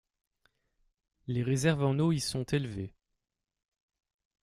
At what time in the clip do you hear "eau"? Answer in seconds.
1.99-2.11